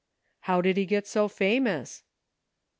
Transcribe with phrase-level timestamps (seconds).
[0.45, 2.01] 189" How did he get so famous?